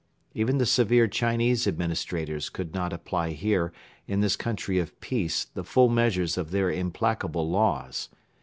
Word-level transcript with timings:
Even 0.33 0.57
the 0.57 0.65
severe 0.65 1.07
Chinese 1.07 1.67
administrators 1.67 2.49
could 2.49 2.73
not 2.73 2.91
apply 2.91 3.33
here 3.33 3.71
in 4.07 4.19
this 4.19 4.35
country 4.35 4.79
of 4.79 4.99
peace 4.99 5.45
the 5.45 5.63
full 5.63 5.89
measure 5.89 6.41
of 6.41 6.49
their 6.49 6.71
implacable 6.71 7.47
laws. 7.47 8.09